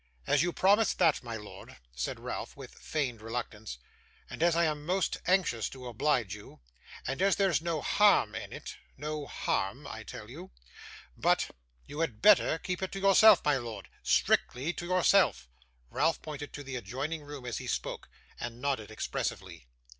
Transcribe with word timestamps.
'As 0.25 0.41
you 0.41 0.51
promise 0.51 0.95
that, 0.95 1.21
my 1.21 1.35
lord,' 1.35 1.77
said 1.93 2.19
Ralph, 2.19 2.57
with 2.57 2.73
feigned 2.73 3.21
reluctance, 3.21 3.77
'and 4.31 4.41
as 4.41 4.55
I 4.55 4.65
am 4.65 4.83
most 4.83 5.17
anxious 5.27 5.69
to 5.69 5.85
oblige 5.87 6.33
you, 6.33 6.59
and 7.05 7.21
as 7.21 7.35
there's 7.35 7.61
no 7.61 7.83
harm 7.83 8.33
in 8.33 8.51
it 8.51 8.77
no 8.97 9.27
harm 9.27 9.85
I'll 9.85 10.03
tell 10.03 10.27
you. 10.27 10.49
But 11.15 11.51
you 11.85 11.99
had 11.99 12.19
better 12.19 12.57
keep 12.57 12.81
it 12.81 12.91
to 12.93 12.99
yourself, 12.99 13.45
my 13.45 13.57
lord; 13.57 13.89
strictly 14.01 14.73
to 14.73 14.87
yourself.' 14.87 15.47
Ralph 15.91 16.19
pointed 16.23 16.51
to 16.53 16.63
the 16.63 16.77
adjoining 16.77 17.21
room 17.21 17.45
as 17.45 17.59
he 17.59 17.67
spoke, 17.67 18.09
and 18.39 18.59
nodded 18.59 18.89
expressively. 18.89 19.67